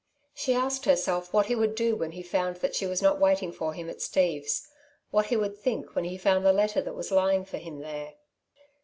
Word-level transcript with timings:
She 0.33 0.55
asked 0.55 0.85
herself 0.85 1.31
what 1.31 1.45
he 1.45 1.53
would 1.53 1.75
do 1.75 1.95
when 1.95 2.13
he 2.13 2.23
found 2.23 2.55
that 2.55 2.73
she 2.73 2.87
was 2.87 3.03
not 3.03 3.19
waiting 3.19 3.51
for 3.51 3.75
him 3.75 3.87
at 3.87 4.01
Steve's 4.01 4.67
what 5.11 5.27
he 5.27 5.37
would 5.37 5.59
think 5.59 5.93
when 5.95 6.05
he 6.05 6.17
found 6.17 6.43
the 6.43 6.51
letter 6.51 6.81
that 6.81 6.95
was 6.95 7.11
lying 7.11 7.45
for 7.45 7.59
him 7.59 7.81
there. 7.81 8.15